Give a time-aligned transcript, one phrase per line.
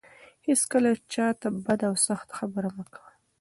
[0.45, 3.09] هيڅکله چا ته بده او سخته خبره مه کوه.